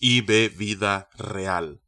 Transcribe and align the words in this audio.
y 0.00 0.22
ve 0.22 0.48
vida 0.48 1.08
real. 1.16 1.80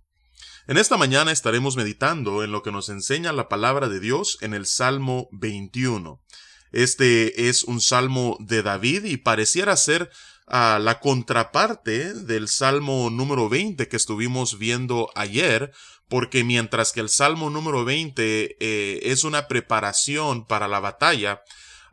En 0.69 0.77
esta 0.77 0.97
mañana 0.97 1.33
estaremos 1.33 1.77
meditando 1.77 2.45
en 2.45 2.53
lo 2.53 2.63
que 2.63 2.71
nos 2.71 2.89
enseña 2.89 3.33
la 3.33 3.49
palabra 3.49 3.89
de 3.89 3.99
Dios 3.99 4.39
en 4.43 4.55
el 4.55 4.67
Salmo 4.67 5.29
21. 5.33 6.23
Este 6.71 7.49
es 7.49 7.65
un 7.65 7.81
salmo 7.81 8.37
de 8.39 8.63
David 8.63 9.05
y 9.05 9.17
pareciera 9.17 9.77
ser 9.77 10.11
ah, 10.47 10.79
la 10.81 11.01
contraparte 11.01 12.15
del 12.15 12.49
salmo 12.49 13.11
número 13.11 13.49
20 13.49 13.89
que 13.89 13.97
estuvimos 13.97 14.59
viendo 14.59 15.11
ayer, 15.17 15.73
porque 16.09 16.45
mientras 16.45 16.93
que 16.93 17.01
el 17.01 17.09
salmo 17.09 17.51
número 17.51 17.85
20 17.85 18.57
eh, 18.61 19.01
es 19.03 19.25
una 19.25 19.49
preparación 19.49 20.47
para 20.47 20.69
la 20.69 20.79
batalla, 20.79 21.43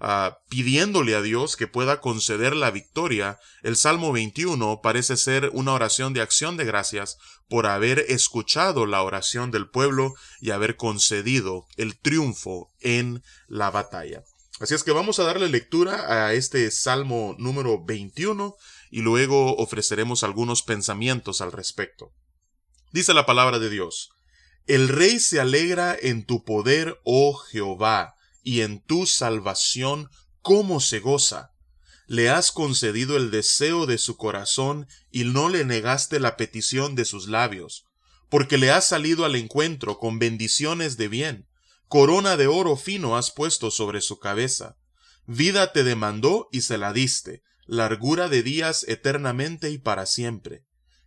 Ah, 0.01 0.39
pidiéndole 0.47 1.13
a 1.15 1.21
Dios 1.21 1.57
que 1.57 1.67
pueda 1.67 1.99
conceder 1.99 2.55
la 2.55 2.71
victoria, 2.71 3.37
el 3.63 3.75
Salmo 3.75 4.13
21 4.13 4.79
parece 4.81 5.17
ser 5.17 5.49
una 5.53 5.73
oración 5.73 6.13
de 6.13 6.21
acción 6.21 6.55
de 6.55 6.63
gracias 6.63 7.17
por 7.49 7.65
haber 7.65 7.99
escuchado 8.07 8.85
la 8.85 9.03
oración 9.03 9.51
del 9.51 9.69
pueblo 9.69 10.13
y 10.39 10.51
haber 10.51 10.77
concedido 10.77 11.65
el 11.75 11.99
triunfo 11.99 12.71
en 12.79 13.23
la 13.47 13.71
batalla. 13.71 14.23
Así 14.61 14.73
es 14.73 14.83
que 14.83 14.91
vamos 14.91 15.19
a 15.19 15.23
darle 15.23 15.49
lectura 15.49 16.27
a 16.27 16.33
este 16.33 16.69
Salmo 16.71 17.35
número 17.37 17.83
21 17.83 18.55
y 18.91 19.01
luego 19.01 19.55
ofreceremos 19.57 20.23
algunos 20.23 20.63
pensamientos 20.63 21.41
al 21.41 21.51
respecto. 21.51 22.13
Dice 22.91 23.13
la 23.13 23.25
palabra 23.25 23.59
de 23.59 23.69
Dios, 23.69 24.11
El 24.65 24.87
rey 24.87 25.19
se 25.19 25.39
alegra 25.39 25.97
en 25.99 26.25
tu 26.25 26.43
poder, 26.43 26.99
oh 27.03 27.35
Jehová, 27.35 28.15
y 28.49 28.61
en 28.61 28.81
tu 28.81 29.05
salvación 29.05 30.09
cómo 30.41 30.79
se 30.79 30.99
goza. 30.99 31.51
Le 32.07 32.31
has 32.31 32.51
concedido 32.51 33.15
el 33.15 33.29
deseo 33.29 33.85
de 33.85 33.99
su 33.99 34.17
corazón 34.17 34.87
y 35.11 35.23
no 35.23 35.49
le 35.49 35.65
negaste 35.65 36.19
la 36.19 36.35
petición 36.35 36.95
de 36.95 37.05
sus 37.05 37.27
labios, 37.27 37.85
porque 38.27 38.57
le 38.57 38.71
has 38.71 38.87
salido 38.87 39.23
al 39.23 39.35
encuentro 39.35 39.99
con 39.99 40.17
bendiciones 40.17 40.97
de 40.97 41.09
bien. 41.09 41.47
Corona 41.87 42.37
de 42.37 42.47
oro 42.47 42.75
fino 42.75 43.17
has 43.17 43.29
puesto 43.29 43.69
sobre 43.69 44.01
su 44.01 44.17
cabeza. 44.17 44.77
Vida 45.27 45.71
te 45.71 45.83
demandó 45.83 46.49
y 46.51 46.61
se 46.61 46.79
la 46.79 46.91
diste, 46.91 47.43
largura 47.67 48.29
de 48.29 48.41
días 48.41 48.83
eternamente 48.87 49.69
y 49.69 49.77
para 49.77 50.07
siempre. 50.07 50.63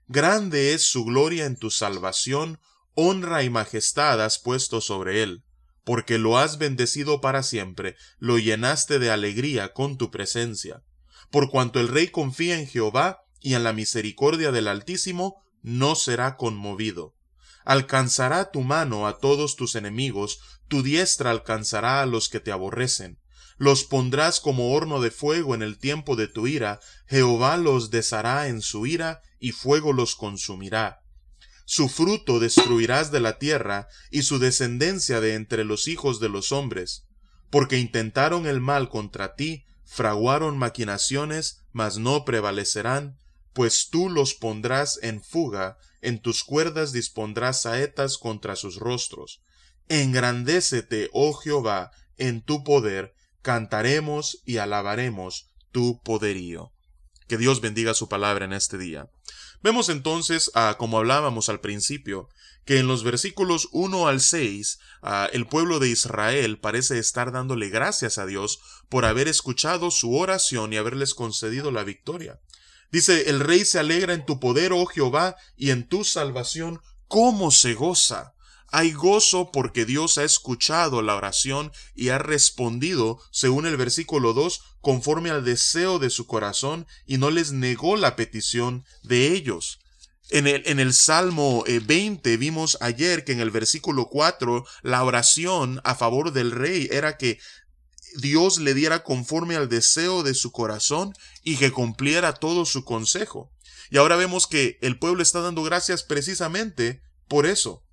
Grande 0.06 0.74
es 0.74 0.84
su 0.84 1.04
gloria 1.04 1.46
en 1.46 1.56
tu 1.56 1.72
salvación, 1.72 2.60
honra 2.94 3.42
y 3.42 3.50
majestad 3.50 4.22
has 4.24 4.38
puesto 4.38 4.80
sobre 4.80 5.24
él 5.24 5.42
porque 5.84 6.19
lo 6.19 6.38
has 6.38 6.58
bendecido 6.58 7.20
para 7.20 7.42
siempre, 7.42 7.97
lo 8.19 8.38
llenaste 8.38 8.98
de 8.98 9.11
alegría 9.11 9.72
con 9.72 9.97
tu 9.97 10.11
presencia. 10.11 10.83
Por 11.30 11.50
cuanto 11.50 11.80
el 11.80 11.89
rey 11.89 12.08
confía 12.08 12.58
en 12.58 12.66
Jehová 12.66 13.24
y 13.41 13.55
en 13.55 13.64
la 13.64 13.72
misericordia 13.72 14.52
del 14.52 14.69
Altísimo, 14.69 15.42
no 15.62 15.94
será 15.94 16.36
conmovido. 16.36 17.14
Alcanzará 17.64 18.50
tu 18.50 18.62
mano 18.62 19.06
a 19.06 19.19
todos 19.19 19.56
tus 19.56 19.74
enemigos, 19.77 20.41
tu 20.69 20.83
diestra 20.83 21.30
alcanzará 21.30 22.02
a 22.02 22.06
los 22.06 22.29
que 22.29 22.40
te 22.40 22.52
aborrecen. 22.52 23.20
Los 23.56 23.85
pondrás 23.85 24.40
como 24.40 24.73
horno 24.73 25.01
de 25.01 25.11
fuego 25.11 25.55
en 25.55 25.62
el 25.62 25.79
tiempo 25.79 26.17
de 26.17 26.27
tu 26.27 26.46
ira, 26.46 26.80
Jehová 27.06 27.56
los 27.56 27.90
deshará 27.90 28.48
en 28.48 28.61
su 28.61 28.86
ira, 28.86 29.20
y 29.39 29.52
fuego 29.52 29.92
los 29.92 30.17
consumirá 30.17 31.02
su 31.72 31.88
fruto 31.88 32.38
destruirás 32.38 33.10
de 33.12 33.18
la 33.18 33.38
tierra, 33.38 33.88
y 34.10 34.24
su 34.24 34.38
descendencia 34.38 35.22
de 35.22 35.33
entre 35.33 35.64
los 35.64 35.88
hijos 35.88 36.20
de 36.20 36.28
los 36.28 36.52
hombres, 36.52 37.06
porque 37.48 37.78
intentaron 37.78 38.46
el 38.46 38.60
mal 38.60 38.90
contra 38.90 39.36
ti, 39.36 39.64
fraguaron 39.86 40.58
maquinaciones, 40.58 41.62
mas 41.72 41.96
no 41.96 42.27
prevalecerán, 42.27 43.16
pues 43.55 43.88
tú 43.88 44.11
los 44.11 44.34
pondrás 44.34 44.98
en 45.00 45.22
fuga, 45.22 45.78
en 46.02 46.20
tus 46.20 46.44
cuerdas 46.44 46.92
dispondrás 46.92 47.62
saetas 47.62 48.18
contra 48.18 48.55
sus 48.55 48.77
rostros. 48.77 49.40
Engrandécete, 49.88 51.08
oh 51.14 51.32
Jehová, 51.32 51.90
en 52.18 52.42
tu 52.42 52.64
poder, 52.64 53.14
cantaremos 53.40 54.42
y 54.44 54.58
alabaremos 54.58 55.48
tu 55.70 56.02
poderío. 56.02 56.70
Que 57.28 57.38
Dios 57.38 57.62
bendiga 57.62 57.94
su 57.94 58.11
palabra 58.11 58.44
en 58.44 58.52
este 58.52 58.77
día. 58.77 59.08
Vemos 59.62 59.89
entonces, 59.89 60.50
ah, 60.55 60.77
como 60.78 60.98
hablábamos 60.98 61.48
al 61.48 61.61
principio, 61.61 62.28
que 62.64 62.78
en 62.78 62.89
los 62.89 63.05
versículos 63.05 63.68
1 63.73 64.08
al 64.08 64.20
6, 64.20 64.78
ah, 65.02 65.28
el 65.33 65.46
pueblo 65.46 65.78
de 65.78 65.89
Israel 65.89 66.58
parece 66.58 66.98
estar 66.98 67.33
dándole 67.33 67.68
gracias 67.68 68.18
a 68.18 68.27
Dios 68.27 68.61
por 68.89 69.05
haber 69.05 69.28
escuchado 69.28 69.90
su 69.90 70.17
oración 70.17 70.73
y 70.73 70.77
haberles 70.77 71.14
concedido 71.14 71.70
la 71.70 71.84
victoria. 71.84 72.40
Dice, 72.90 73.30
el 73.30 73.40
rey 73.40 73.64
se 73.64 73.78
alegra 73.78 74.14
en 74.14 74.27
tu 74.27 74.39
poder, 74.39 74.73
oh 74.73 74.86
Jehová, 74.86 75.36
y 75.56 75.70
en 75.70 75.89
tu 75.89 76.05
salvación, 76.05 76.80
¿cómo 77.08 77.50
se 77.50 77.74
goza? 77.74 78.31
Hay 78.74 78.92
gozo 78.92 79.50
porque 79.52 79.84
Dios 79.84 80.16
ha 80.16 80.24
escuchado 80.24 81.02
la 81.02 81.14
oración 81.14 81.72
y 81.94 82.08
ha 82.08 82.16
respondido, 82.16 83.20
según 83.30 83.66
el 83.66 83.77
versículo 83.77 84.33
2, 84.33 84.62
conforme 84.80 85.28
al 85.28 85.44
deseo 85.44 85.98
de 85.98 86.08
su 86.08 86.27
corazón 86.27 86.86
y 87.06 87.18
no 87.18 87.30
les 87.30 87.52
negó 87.52 87.96
la 87.96 88.16
petición 88.16 88.86
de 89.02 89.34
ellos. 89.34 89.78
En 90.30 90.46
el, 90.46 90.62
en 90.64 90.80
el 90.80 90.94
Salmo 90.94 91.64
20 91.66 92.32
eh, 92.32 92.36
vimos 92.38 92.78
ayer 92.80 93.27
que 93.27 93.32
en 93.32 93.40
el 93.40 93.50
versículo 93.50 94.06
4 94.06 94.64
la 94.80 95.05
oración 95.05 95.82
a 95.84 95.94
favor 95.94 96.32
del 96.32 96.50
rey 96.50 96.88
era 96.90 97.18
que 97.18 97.38
Dios 98.16 98.58
le 98.58 98.72
diera 98.72 99.05
conforme 99.05 99.55
al 99.55 99.68
deseo 99.68 100.22
de 100.22 100.32
su 100.32 100.50
corazón 100.50 101.12
y 101.44 101.58
que 101.58 101.72
cumpliera 101.72 102.32
todo 102.32 102.64
su 102.64 102.84
consejo. 102.84 103.52
Y 103.90 103.98
ahora 103.98 104.16
vemos 104.16 104.46
que 104.46 104.78
el 104.80 104.98
pueblo 104.98 105.22
está 105.22 105.42
dando 105.42 105.62
gracias 105.62 106.02
precisamente 106.02 107.02
por 107.28 107.44
eso. 107.44 107.84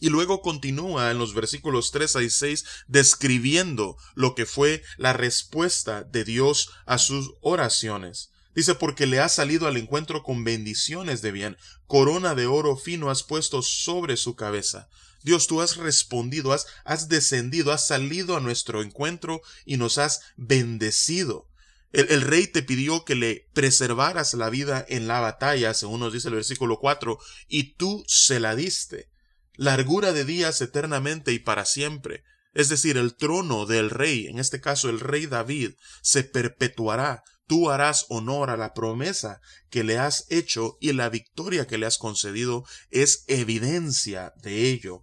Y 0.00 0.10
luego 0.10 0.42
continúa 0.42 1.10
en 1.10 1.18
los 1.18 1.34
versículos 1.34 1.90
3 1.90 2.16
a 2.16 2.28
6 2.28 2.64
describiendo 2.86 3.96
lo 4.14 4.34
que 4.34 4.46
fue 4.46 4.82
la 4.96 5.12
respuesta 5.12 6.04
de 6.04 6.24
Dios 6.24 6.70
a 6.86 6.98
sus 6.98 7.34
oraciones. 7.40 8.30
Dice, 8.54 8.74
porque 8.74 9.06
le 9.06 9.20
has 9.20 9.34
salido 9.34 9.66
al 9.66 9.76
encuentro 9.76 10.22
con 10.22 10.44
bendiciones 10.44 11.22
de 11.22 11.32
bien, 11.32 11.56
corona 11.86 12.34
de 12.34 12.46
oro 12.46 12.76
fino 12.76 13.10
has 13.10 13.22
puesto 13.22 13.62
sobre 13.62 14.16
su 14.16 14.34
cabeza. 14.34 14.88
Dios, 15.22 15.46
tú 15.46 15.60
has 15.60 15.76
respondido, 15.76 16.52
has, 16.52 16.66
has 16.84 17.08
descendido, 17.08 17.72
has 17.72 17.86
salido 17.86 18.36
a 18.36 18.40
nuestro 18.40 18.82
encuentro 18.82 19.42
y 19.64 19.76
nos 19.76 19.98
has 19.98 20.22
bendecido. 20.36 21.48
El, 21.92 22.10
el, 22.10 22.22
rey 22.22 22.46
te 22.46 22.62
pidió 22.62 23.04
que 23.04 23.14
le 23.14 23.48
preservaras 23.52 24.34
la 24.34 24.50
vida 24.50 24.84
en 24.88 25.08
la 25.08 25.20
batalla, 25.20 25.72
según 25.74 26.00
nos 26.00 26.12
dice 26.12 26.28
el 26.28 26.34
versículo 26.34 26.78
4, 26.78 27.18
y 27.48 27.74
tú 27.74 28.04
se 28.06 28.40
la 28.40 28.54
diste 28.54 29.08
largura 29.58 30.12
de 30.12 30.24
días 30.24 30.62
eternamente 30.62 31.32
y 31.32 31.40
para 31.40 31.66
siempre. 31.66 32.22
Es 32.54 32.70
decir, 32.70 32.96
el 32.96 33.14
trono 33.16 33.66
del 33.66 33.90
rey, 33.90 34.26
en 34.26 34.38
este 34.38 34.60
caso 34.60 34.88
el 34.88 35.00
rey 35.00 35.26
David, 35.26 35.72
se 36.00 36.24
perpetuará. 36.24 37.24
Tú 37.46 37.70
harás 37.70 38.06
honor 38.08 38.50
a 38.50 38.56
la 38.56 38.72
promesa 38.72 39.40
que 39.68 39.84
le 39.84 39.98
has 39.98 40.26
hecho 40.30 40.78
y 40.80 40.92
la 40.92 41.10
victoria 41.10 41.66
que 41.66 41.76
le 41.76 41.86
has 41.86 41.98
concedido 41.98 42.64
es 42.90 43.24
evidencia 43.26 44.32
de 44.42 44.70
ello. 44.70 45.02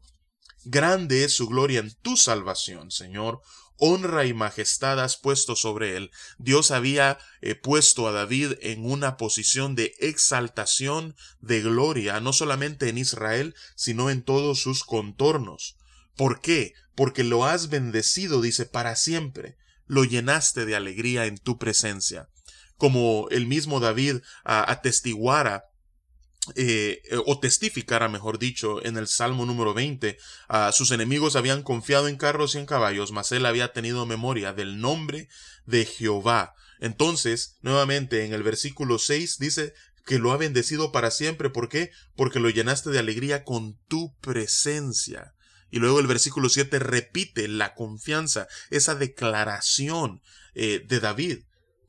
Grande 0.63 1.23
es 1.23 1.35
su 1.35 1.47
gloria 1.47 1.81
en 1.81 1.93
tu 2.01 2.17
salvación, 2.17 2.91
Señor 2.91 3.41
honra 3.77 4.25
y 4.25 4.33
majestad 4.33 4.99
has 4.99 5.17
puesto 5.17 5.55
sobre 5.55 5.97
él. 5.97 6.11
Dios 6.37 6.71
había 6.71 7.17
eh, 7.41 7.55
puesto 7.55 8.07
a 8.07 8.11
David 8.11 8.53
en 8.61 8.85
una 8.85 9.17
posición 9.17 9.75
de 9.75 9.93
exaltación, 9.99 11.15
de 11.41 11.61
gloria, 11.61 12.19
no 12.19 12.33
solamente 12.33 12.89
en 12.89 12.97
Israel, 12.97 13.55
sino 13.75 14.09
en 14.09 14.23
todos 14.23 14.61
sus 14.61 14.83
contornos. 14.83 15.77
¿Por 16.15 16.41
qué? 16.41 16.73
Porque 16.95 17.23
lo 17.23 17.45
has 17.45 17.69
bendecido, 17.69 18.41
dice, 18.41 18.65
para 18.65 18.95
siempre. 18.95 19.57
Lo 19.85 20.03
llenaste 20.03 20.65
de 20.65 20.75
alegría 20.75 21.25
en 21.25 21.37
tu 21.37 21.57
presencia. 21.57 22.29
Como 22.77 23.27
el 23.29 23.45
mismo 23.45 23.79
David 23.79 24.17
atestiguara 24.43 25.65
eh, 26.55 27.01
eh, 27.05 27.17
o 27.25 27.39
testificara, 27.39 28.09
mejor 28.09 28.39
dicho, 28.39 28.83
en 28.85 28.97
el 28.97 29.07
Salmo 29.07 29.45
número 29.45 29.73
20, 29.73 30.17
sus 30.71 30.91
enemigos 30.91 31.35
habían 31.35 31.63
confiado 31.63 32.07
en 32.07 32.17
carros 32.17 32.55
y 32.55 32.59
en 32.59 32.65
caballos, 32.65 33.11
mas 33.11 33.31
él 33.31 33.45
había 33.45 33.73
tenido 33.73 34.05
memoria 34.05 34.53
del 34.53 34.79
nombre 34.79 35.27
de 35.65 35.85
Jehová. 35.85 36.53
Entonces, 36.79 37.57
nuevamente 37.61 38.25
en 38.25 38.33
el 38.33 38.43
versículo 38.43 38.99
6 38.99 39.39
dice 39.39 39.73
que 40.05 40.19
lo 40.19 40.31
ha 40.31 40.37
bendecido 40.37 40.91
para 40.91 41.11
siempre. 41.11 41.49
¿Por 41.49 41.69
qué? 41.69 41.91
Porque 42.15 42.39
lo 42.39 42.49
llenaste 42.49 42.91
de 42.91 42.99
alegría 42.99 43.43
con 43.43 43.77
tu 43.87 44.15
presencia. 44.19 45.33
Y 45.71 45.79
luego 45.79 45.99
el 45.99 46.07
versículo 46.07 46.47
7 46.49 46.79
repite 46.79 47.47
la 47.47 47.73
confianza, 47.73 48.47
esa 48.69 48.95
declaración 48.95 50.21
eh, 50.53 50.83
de 50.85 50.99
David. 50.99 51.39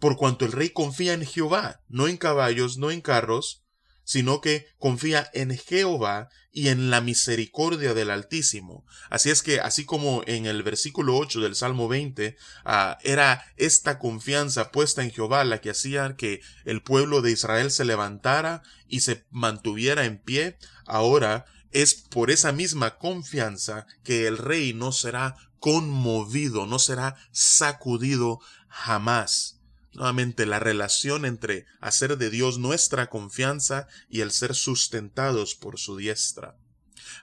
Por 0.00 0.16
cuanto 0.16 0.44
el 0.44 0.52
rey 0.52 0.70
confía 0.70 1.12
en 1.12 1.24
Jehová, 1.24 1.82
no 1.88 2.08
en 2.08 2.16
caballos, 2.16 2.78
no 2.78 2.90
en 2.90 3.00
carros, 3.00 3.65
sino 4.06 4.40
que 4.40 4.68
confía 4.78 5.28
en 5.34 5.58
Jehová 5.58 6.30
y 6.52 6.68
en 6.68 6.90
la 6.90 7.00
misericordia 7.00 7.92
del 7.92 8.08
Altísimo. 8.08 8.86
Así 9.10 9.30
es 9.30 9.42
que, 9.42 9.60
así 9.60 9.84
como 9.84 10.22
en 10.26 10.46
el 10.46 10.62
versículo 10.62 11.18
8 11.18 11.40
del 11.40 11.56
Salmo 11.56 11.88
20, 11.88 12.36
ah, 12.64 12.98
era 13.02 13.44
esta 13.56 13.98
confianza 13.98 14.70
puesta 14.70 15.02
en 15.02 15.10
Jehová 15.10 15.44
la 15.44 15.60
que 15.60 15.70
hacía 15.70 16.16
que 16.16 16.40
el 16.64 16.82
pueblo 16.82 17.20
de 17.20 17.32
Israel 17.32 17.70
se 17.70 17.84
levantara 17.84 18.62
y 18.86 19.00
se 19.00 19.26
mantuviera 19.30 20.04
en 20.04 20.18
pie, 20.18 20.56
ahora 20.86 21.44
es 21.72 21.94
por 21.94 22.30
esa 22.30 22.52
misma 22.52 22.96
confianza 22.98 23.86
que 24.04 24.28
el 24.28 24.38
rey 24.38 24.72
no 24.72 24.92
será 24.92 25.34
conmovido, 25.58 26.64
no 26.64 26.78
será 26.78 27.16
sacudido 27.32 28.38
jamás. 28.68 29.55
Nuevamente, 29.96 30.44
la 30.44 30.58
relación 30.58 31.24
entre 31.24 31.64
hacer 31.80 32.18
de 32.18 32.28
Dios 32.28 32.58
nuestra 32.58 33.08
confianza 33.08 33.88
y 34.10 34.20
el 34.20 34.30
ser 34.30 34.54
sustentados 34.54 35.54
por 35.54 35.78
su 35.78 35.96
diestra. 35.96 36.58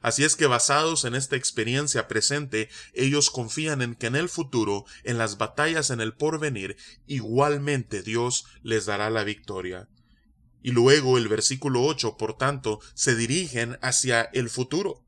Así 0.02 0.24
es 0.24 0.36
que 0.36 0.48
basados 0.48 1.06
en 1.06 1.14
esta 1.14 1.36
experiencia 1.36 2.08
presente, 2.08 2.70
ellos 2.96 3.30
confían 3.30 3.84
en 3.84 3.94
que 3.94 4.08
en 4.08 4.16
el 4.16 4.28
futuro, 4.28 4.86
en 5.04 5.20
las 5.20 5.38
batallas 5.38 5.92
en 5.92 6.02
el 6.02 6.16
porvenir, 6.16 6.76
igualmente 7.06 8.02
Dios 8.02 8.46
les 8.64 8.88
dará 8.88 9.12
la 9.12 9.24
victoria. 9.24 9.88
Y 10.64 10.72
luego 10.72 11.20
el 11.20 11.28
versículo 11.28 11.84
8, 11.84 12.18
por 12.18 12.38
tanto, 12.38 12.80
se 12.96 13.16
dirigen 13.16 13.78
hacia 13.84 14.24
el 14.34 14.50
futuro. 14.50 15.03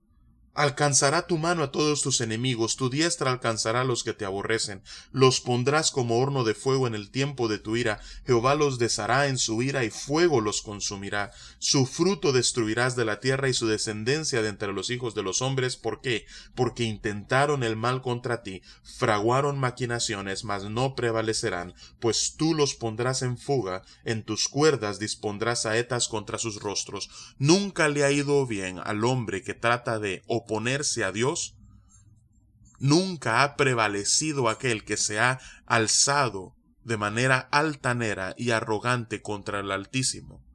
Alcanzará 0.55 1.27
tu 1.27 1.37
mano 1.37 1.63
a 1.63 1.71
todos 1.71 2.01
tus 2.01 2.21
enemigos, 2.21 2.77
tu 2.77 2.89
diestra 2.89 3.29
alcanzará 3.29 3.81
a 3.81 3.83
los 3.83 4.05
que 4.05 4.13
te 4.13 4.23
aborrecen, 4.23 4.81
los 5.11 5.41
pondrás 5.41 5.91
como 5.91 6.17
horno 6.17 6.45
de 6.45 6.53
fuego 6.53 6.87
en 6.87 6.95
el 6.95 7.11
tiempo 7.11 7.49
de 7.49 7.59
tu 7.59 7.75
ira, 7.75 7.99
Jehová 8.25 8.55
los 8.55 8.79
deshará 8.79 9.27
en 9.27 9.37
su 9.37 9.61
ira 9.61 9.83
y 9.83 9.89
fuego 9.89 10.39
los 10.39 10.61
consumirá, 10.61 11.31
su 11.59 11.85
fruto 11.85 12.31
destruirás 12.31 12.95
de 12.95 13.03
la 13.03 13.19
tierra 13.19 13.49
y 13.49 13.53
su 13.53 13.67
descendencia 13.67 14.41
de 14.41 14.47
entre 14.47 14.71
los 14.71 14.89
hijos 14.91 15.13
de 15.13 15.23
los 15.23 15.41
hombres, 15.41 15.75
¿por 15.75 15.99
qué? 15.99 16.25
Porque 16.55 16.83
intentaron 16.83 17.61
el 17.61 17.75
mal 17.75 18.01
contra 18.01 18.41
ti, 18.41 18.61
fraguaron 18.81 19.59
maquinaciones, 19.59 20.45
mas 20.45 20.63
no 20.63 20.95
prevalecerán, 20.95 21.73
pues 21.99 22.35
tú 22.37 22.53
los 22.53 22.75
pondrás 22.75 23.23
en 23.23 23.37
fuga, 23.37 23.81
en 24.05 24.23
tus 24.23 24.47
cuerdas 24.47 24.99
dispondrás 24.99 25.63
saetas 25.63 26.07
contra 26.07 26.37
sus 26.37 26.61
rostros, 26.61 27.09
nunca 27.39 27.89
le 27.89 28.05
ha 28.05 28.11
ido 28.11 28.45
bien 28.47 28.79
al 28.81 29.03
hombre 29.03 29.43
que 29.43 29.53
trata 29.53 29.99
de 29.99 30.23
oponerse 30.45 31.03
a 31.03 31.11
Dios, 31.11 31.55
nunca 32.79 33.43
ha 33.43 33.55
prevalecido 33.55 34.47
aquel 34.47 34.85
que 34.85 34.97
se 34.97 35.19
ha 35.19 35.39
alzado 35.65 36.55
de 36.83 36.97
manera 36.97 37.39
altanera 37.51 38.35
y 38.37 38.51
arrogante 38.51 39.21
contra 39.21 39.59
el 39.59 39.71
Altísimo. 39.71 40.45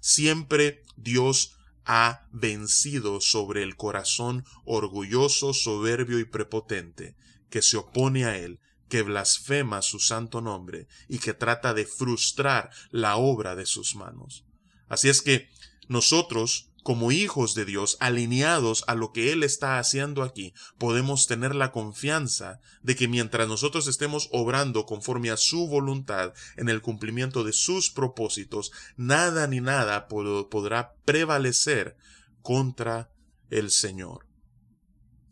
Siempre 0.00 0.82
Dios 0.96 1.56
ha 1.86 2.26
vencido 2.30 3.22
sobre 3.22 3.62
el 3.62 3.76
corazón 3.76 4.44
orgulloso, 4.66 5.54
soberbio 5.54 6.18
y 6.18 6.26
prepotente, 6.26 7.16
que 7.48 7.62
se 7.62 7.78
opone 7.78 8.26
a 8.26 8.36
él, 8.36 8.60
que 8.90 9.02
blasfema 9.02 9.80
su 9.80 9.98
santo 9.98 10.42
nombre 10.42 10.88
y 11.08 11.18
que 11.18 11.32
trata 11.32 11.72
de 11.72 11.86
frustrar 11.86 12.70
la 12.90 13.16
obra 13.16 13.56
de 13.56 13.64
sus 13.64 13.94
manos. 13.94 14.44
Así 14.88 15.08
es 15.08 15.22
que 15.22 15.48
nosotros 15.88 16.67
como 16.88 17.12
hijos 17.12 17.54
de 17.54 17.66
Dios, 17.66 17.98
alineados 18.00 18.82
a 18.86 18.94
lo 18.94 19.12
que 19.12 19.30
Él 19.30 19.42
está 19.42 19.78
haciendo 19.78 20.22
aquí, 20.22 20.54
podemos 20.78 21.26
tener 21.26 21.54
la 21.54 21.70
confianza 21.70 22.60
de 22.80 22.96
que 22.96 23.08
mientras 23.08 23.46
nosotros 23.46 23.88
estemos 23.88 24.30
obrando 24.32 24.86
conforme 24.86 25.28
a 25.28 25.36
su 25.36 25.68
voluntad 25.68 26.32
en 26.56 26.70
el 26.70 26.80
cumplimiento 26.80 27.44
de 27.44 27.52
sus 27.52 27.90
propósitos, 27.90 28.72
nada 28.96 29.46
ni 29.46 29.60
nada 29.60 30.08
podrá 30.08 30.94
prevalecer 31.04 31.98
contra 32.40 33.10
el 33.50 33.70
Señor. 33.70 34.26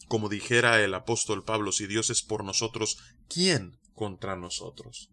Como 0.09 0.29
dijera 0.29 0.83
el 0.83 0.93
apóstol 0.93 1.43
Pablo, 1.43 1.73
si 1.73 1.87
Dios 1.87 2.11
es 2.11 2.21
por 2.21 2.45
nosotros, 2.45 2.99
¿quién 3.31 3.81
contra 3.95 4.37
nosotros? 4.37 5.11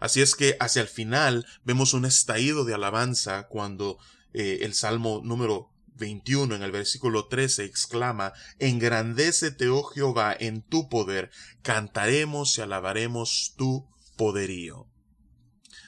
Así 0.00 0.20
es 0.20 0.34
que 0.34 0.56
hacia 0.58 0.82
el 0.82 0.88
final 0.88 1.46
vemos 1.62 1.94
un 1.94 2.06
estallido 2.06 2.64
de 2.64 2.74
alabanza 2.74 3.46
cuando 3.46 3.98
eh, 4.32 4.58
el 4.62 4.74
Salmo 4.74 5.20
número 5.22 5.75
21 5.96 6.54
en 6.54 6.62
el 6.62 6.72
versículo 6.72 7.26
13 7.26 7.64
exclama, 7.64 8.32
Engrandécete, 8.58 9.68
oh 9.68 9.82
Jehová, 9.84 10.36
en 10.38 10.62
tu 10.62 10.88
poder, 10.88 11.30
cantaremos 11.62 12.56
y 12.58 12.62
alabaremos 12.62 13.54
tu 13.56 13.88
poderío. 14.16 14.86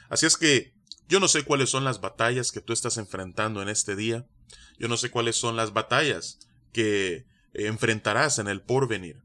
Así 0.08 0.26
es 0.26 0.36
que 0.36 0.74
yo 1.08 1.20
no 1.20 1.28
sé 1.28 1.44
cuáles 1.44 1.70
son 1.70 1.84
las 1.84 2.00
batallas 2.00 2.52
que 2.52 2.60
tú 2.60 2.72
estás 2.72 2.96
enfrentando 2.96 3.62
en 3.62 3.68
este 3.68 3.96
día, 3.96 4.26
yo 4.78 4.88
no 4.88 4.96
sé 4.96 5.10
cuáles 5.10 5.36
son 5.36 5.56
las 5.56 5.72
batallas 5.72 6.38
que 6.72 7.26
enfrentarás 7.54 8.38
en 8.38 8.48
el 8.48 8.62
porvenir, 8.62 9.22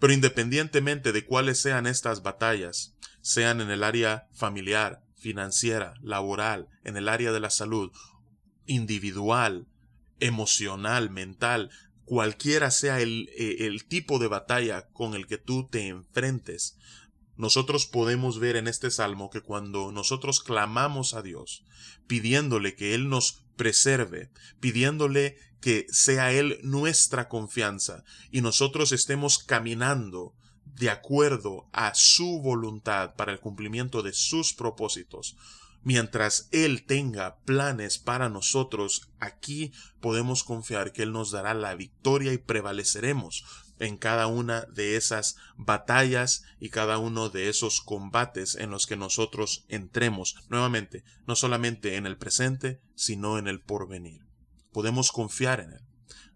pero 0.00 0.12
independientemente 0.12 1.12
de 1.12 1.24
cuáles 1.24 1.60
sean 1.60 1.86
estas 1.86 2.22
batallas, 2.22 2.94
sean 3.20 3.60
en 3.60 3.70
el 3.70 3.84
área 3.84 4.28
familiar, 4.32 5.02
financiera, 5.16 5.94
laboral, 6.02 6.68
en 6.84 6.96
el 6.96 7.08
área 7.08 7.32
de 7.32 7.40
la 7.40 7.50
salud, 7.50 7.90
individual, 8.66 9.66
emocional, 10.20 11.10
mental, 11.10 11.70
cualquiera 12.04 12.70
sea 12.70 13.00
el, 13.00 13.28
eh, 13.36 13.66
el, 13.66 13.84
tipo 13.84 14.18
de 14.18 14.28
batalla 14.28 14.88
con 14.92 15.14
el 15.14 15.26
que 15.26 15.38
tú 15.38 15.68
te 15.68 15.88
enfrentes, 15.88 16.78
nosotros 17.36 17.86
podemos 17.86 18.40
ver 18.40 18.56
en 18.56 18.66
este 18.66 18.90
salmo 18.90 19.30
que 19.30 19.42
cuando 19.42 19.92
nosotros 19.92 20.40
clamamos 20.42 21.14
a 21.14 21.22
Dios, 21.22 21.64
pidiéndole 22.06 22.74
que 22.74 22.94
Él 22.94 23.08
nos 23.08 23.44
preserve, 23.56 24.30
pidiéndole 24.58 25.36
que 25.60 25.86
sea 25.90 26.32
Él 26.32 26.58
nuestra 26.62 27.28
confianza 27.28 28.04
y 28.30 28.40
nosotros 28.40 28.92
estemos 28.92 29.38
caminando 29.38 30.34
de 30.64 30.90
acuerdo 30.90 31.68
a 31.72 31.94
su 31.94 32.40
voluntad 32.40 33.14
para 33.16 33.32
el 33.32 33.40
cumplimiento 33.40 34.02
de 34.02 34.12
sus 34.12 34.52
propósitos, 34.52 35.36
Mientras 35.82 36.48
Él 36.50 36.84
tenga 36.84 37.38
planes 37.40 37.98
para 37.98 38.28
nosotros, 38.28 39.10
aquí 39.20 39.72
podemos 40.00 40.44
confiar 40.44 40.92
que 40.92 41.02
Él 41.02 41.12
nos 41.12 41.30
dará 41.30 41.54
la 41.54 41.74
victoria 41.74 42.32
y 42.32 42.38
prevaleceremos 42.38 43.44
en 43.78 43.96
cada 43.96 44.26
una 44.26 44.62
de 44.62 44.96
esas 44.96 45.36
batallas 45.56 46.42
y 46.58 46.70
cada 46.70 46.98
uno 46.98 47.28
de 47.28 47.48
esos 47.48 47.80
combates 47.80 48.56
en 48.56 48.70
los 48.70 48.86
que 48.86 48.96
nosotros 48.96 49.64
entremos 49.68 50.36
nuevamente, 50.48 51.04
no 51.26 51.36
solamente 51.36 51.96
en 51.96 52.06
el 52.06 52.16
presente, 52.16 52.80
sino 52.94 53.38
en 53.38 53.48
el 53.48 53.60
porvenir. 53.60 54.26
Podemos 54.72 55.12
confiar 55.12 55.60
en 55.60 55.72
Él. 55.74 55.82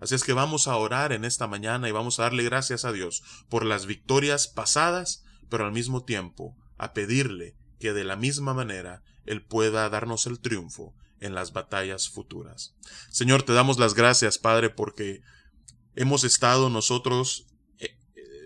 Así 0.00 0.14
es 0.14 0.24
que 0.24 0.32
vamos 0.32 0.66
a 0.66 0.76
orar 0.76 1.12
en 1.12 1.24
esta 1.24 1.46
mañana 1.46 1.88
y 1.88 1.92
vamos 1.92 2.18
a 2.18 2.24
darle 2.24 2.42
gracias 2.42 2.84
a 2.84 2.92
Dios 2.92 3.22
por 3.48 3.64
las 3.64 3.86
victorias 3.86 4.48
pasadas, 4.48 5.24
pero 5.48 5.64
al 5.64 5.72
mismo 5.72 6.04
tiempo 6.04 6.56
a 6.76 6.92
pedirle 6.92 7.56
que 7.78 7.92
de 7.92 8.04
la 8.04 8.16
misma 8.16 8.54
manera 8.54 9.02
Él 9.26 9.42
pueda 9.42 9.88
darnos 9.88 10.26
el 10.26 10.40
triunfo 10.40 10.94
en 11.20 11.34
las 11.34 11.52
batallas 11.52 12.08
futuras. 12.08 12.74
Señor, 13.10 13.44
te 13.44 13.52
damos 13.52 13.78
las 13.78 13.94
gracias, 13.94 14.38
Padre, 14.38 14.70
porque 14.70 15.22
hemos 15.94 16.24
estado 16.24 16.68
nosotros 16.68 17.46
eh, 17.78 17.96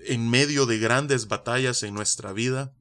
en 0.06 0.28
medio 0.28 0.66
de 0.66 0.78
grandes 0.78 1.28
batallas 1.28 1.82
en 1.82 1.94
nuestra 1.94 2.32
vida, 2.32 2.74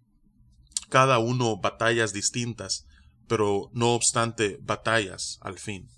cada 0.90 1.20
uno 1.20 1.58
batallas 1.58 2.14
distintas, 2.14 2.86
pero 3.28 3.70
no 3.74 3.94
obstante 3.94 4.60
batallas 4.62 5.40
al 5.42 5.58
fin. 5.58 5.90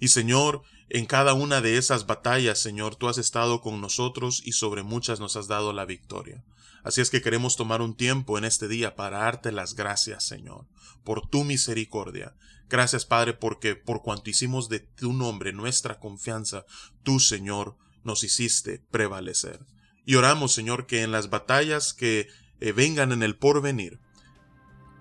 Y 0.00 0.08
Señor, 0.08 0.62
en 0.88 1.06
cada 1.06 1.34
una 1.34 1.60
de 1.60 1.76
esas 1.76 2.06
batallas, 2.06 2.58
Señor, 2.58 2.96
tú 2.96 3.08
has 3.08 3.18
estado 3.18 3.60
con 3.60 3.80
nosotros 3.80 4.42
y 4.44 4.52
sobre 4.52 4.82
muchas 4.82 5.20
nos 5.20 5.36
has 5.36 5.48
dado 5.48 5.72
la 5.72 5.84
victoria. 5.84 6.44
Así 6.88 7.02
es 7.02 7.10
que 7.10 7.20
queremos 7.20 7.54
tomar 7.56 7.82
un 7.82 7.94
tiempo 7.94 8.38
en 8.38 8.46
este 8.46 8.66
día 8.66 8.96
para 8.96 9.18
darte 9.18 9.52
las 9.52 9.74
gracias, 9.74 10.24
Señor, 10.24 10.64
por 11.04 11.28
tu 11.28 11.44
misericordia. 11.44 12.34
Gracias, 12.70 13.04
Padre, 13.04 13.34
porque 13.34 13.76
por 13.76 14.00
cuanto 14.00 14.30
hicimos 14.30 14.70
de 14.70 14.80
tu 14.80 15.12
nombre 15.12 15.52
nuestra 15.52 16.00
confianza, 16.00 16.64
tú, 17.02 17.20
Señor, 17.20 17.76
nos 18.04 18.24
hiciste 18.24 18.82
prevalecer. 18.90 19.66
Y 20.06 20.14
oramos, 20.14 20.54
Señor, 20.54 20.86
que 20.86 21.02
en 21.02 21.12
las 21.12 21.28
batallas 21.28 21.92
que 21.92 22.28
eh, 22.58 22.72
vengan 22.72 23.12
en 23.12 23.22
el 23.22 23.36
porvenir, 23.36 24.00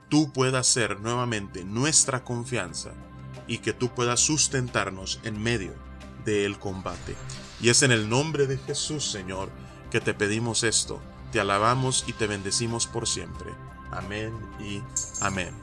tú 0.09 0.33
puedas 0.33 0.67
ser 0.67 0.99
nuevamente 0.99 1.63
nuestra 1.63 2.25
confianza 2.25 2.91
y 3.47 3.59
que 3.59 3.71
tú 3.71 3.95
puedas 3.95 4.19
sustentarnos 4.19 5.21
en 5.23 5.41
medio 5.41 5.73
del 6.25 6.59
combate. 6.59 7.15
Y 7.61 7.69
es 7.69 7.81
en 7.81 7.93
el 7.93 8.09
nombre 8.09 8.45
de 8.45 8.57
Jesús, 8.57 9.09
Señor, 9.09 9.49
que 9.89 10.01
te 10.01 10.13
pedimos 10.13 10.65
esto 10.65 11.01
te 11.31 11.39
alabamos 11.39 12.05
y 12.07 12.13
te 12.13 12.27
bendecimos 12.27 12.87
por 12.87 13.07
siempre. 13.07 13.51
Amén 13.91 14.33
y 14.59 14.81
amén. 15.21 15.53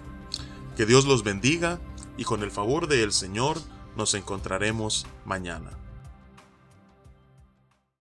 Que 0.76 0.86
Dios 0.86 1.04
los 1.06 1.22
bendiga 1.22 1.78
y 2.16 2.24
con 2.24 2.42
el 2.42 2.50
favor 2.50 2.88
del 2.88 3.12
Señor 3.12 3.58
nos 3.96 4.14
encontraremos 4.14 5.06
mañana. 5.24 5.70